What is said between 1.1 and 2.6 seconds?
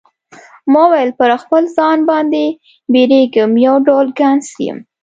پر خپل ځان باندی